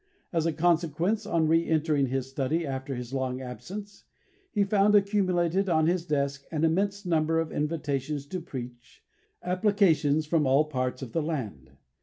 [0.33, 4.05] As a consequence, on re entering his study after his long absence,
[4.51, 9.03] he found accumulated on his desk an immense number of invitations to preach,
[9.43, 11.73] applications from all parts of the land.